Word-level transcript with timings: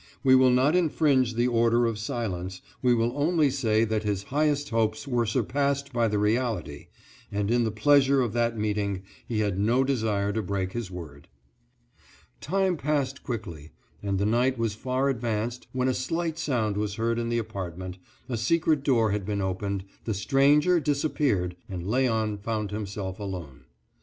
We 0.23 0.33
will 0.33 0.49
not 0.49 0.75
infringe 0.75 1.35
the 1.35 1.47
order 1.47 1.85
of 1.85 1.99
silence; 1.99 2.63
we 2.81 2.95
will 2.95 3.11
only 3.15 3.51
say 3.51 3.83
that 3.83 4.01
his 4.01 4.23
highest 4.33 4.69
hopes 4.71 5.07
were 5.07 5.27
surpassed 5.27 5.93
by 5.93 6.07
the 6.07 6.17
reality, 6.17 6.87
and 7.31 7.51
in 7.51 7.65
the 7.65 7.69
pleasure 7.71 8.19
of 8.19 8.33
that 8.33 8.57
meeting 8.57 9.03
he 9.27 9.41
had 9.41 9.59
no 9.59 9.83
desire 9.83 10.33
to 10.33 10.41
break 10.41 10.71
his 10.73 10.89
word. 10.89 11.27
Time 12.39 12.77
passed 12.77 13.21
quickly, 13.21 13.73
and 14.01 14.17
the 14.17 14.25
night 14.25 14.57
was 14.57 14.73
far 14.73 15.07
advanced 15.07 15.67
when 15.71 15.87
a 15.87 15.93
slight 15.93 16.39
sound 16.39 16.77
was 16.77 16.95
heard 16.95 17.19
in 17.19 17.29
the 17.29 17.37
apartment; 17.37 17.99
a 18.27 18.37
secret 18.37 18.81
door 18.81 19.11
had 19.11 19.23
been 19.23 19.39
opened, 19.39 19.83
the 20.05 20.15
stranger 20.15 20.79
disappeared, 20.79 21.55
and 21.69 21.83
Léon 21.83 22.39
found 22.41 22.71
himself 22.71 23.19
alone. 23.19 23.65